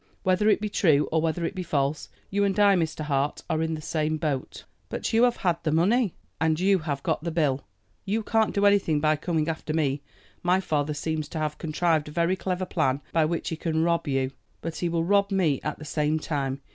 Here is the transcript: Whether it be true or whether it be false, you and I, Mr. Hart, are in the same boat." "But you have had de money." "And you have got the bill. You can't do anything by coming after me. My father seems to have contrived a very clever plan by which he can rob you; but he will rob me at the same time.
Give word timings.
Whether 0.23 0.49
it 0.49 0.59
be 0.59 0.67
true 0.67 1.07
or 1.11 1.21
whether 1.21 1.45
it 1.45 1.53
be 1.53 1.61
false, 1.61 2.09
you 2.31 2.43
and 2.43 2.59
I, 2.59 2.75
Mr. 2.75 3.01
Hart, 3.01 3.43
are 3.47 3.61
in 3.61 3.75
the 3.75 3.83
same 3.83 4.17
boat." 4.17 4.63
"But 4.89 5.13
you 5.13 5.25
have 5.25 5.35
had 5.35 5.61
de 5.61 5.71
money." 5.71 6.15
"And 6.39 6.59
you 6.59 6.79
have 6.79 7.03
got 7.03 7.23
the 7.23 7.29
bill. 7.29 7.67
You 8.03 8.23
can't 8.23 8.55
do 8.55 8.65
anything 8.65 8.99
by 8.99 9.15
coming 9.15 9.47
after 9.47 9.75
me. 9.75 10.01
My 10.41 10.59
father 10.59 10.95
seems 10.95 11.27
to 11.27 11.37
have 11.37 11.59
contrived 11.59 12.07
a 12.07 12.11
very 12.11 12.35
clever 12.35 12.65
plan 12.65 13.01
by 13.11 13.25
which 13.25 13.49
he 13.49 13.55
can 13.55 13.83
rob 13.83 14.07
you; 14.07 14.31
but 14.61 14.77
he 14.77 14.89
will 14.89 15.03
rob 15.03 15.29
me 15.29 15.61
at 15.63 15.77
the 15.77 15.85
same 15.85 16.17
time. 16.17 16.61